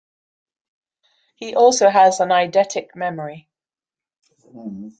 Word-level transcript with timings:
He 1.35 1.53
also 1.53 1.87
has 1.89 2.19
a 2.19 2.23
eidetic 2.25 2.95
memory. 2.95 3.51